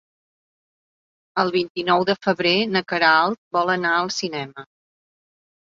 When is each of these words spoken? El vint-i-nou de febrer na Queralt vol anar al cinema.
El 1.43 1.53
vint-i-nou 1.57 2.07
de 2.11 2.17
febrer 2.27 2.55
na 2.73 2.85
Queralt 2.93 3.41
vol 3.59 3.75
anar 3.79 3.95
al 4.01 4.15
cinema. 4.21 4.71